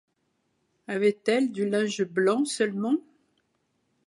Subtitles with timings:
[0.87, 2.95] Avait-elle du linge blanc seulement?